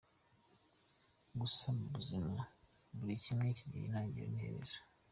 [1.39, 2.41] Gusa mu buzima
[2.97, 4.79] buri kimwe kigira itangiriro n’iherezo.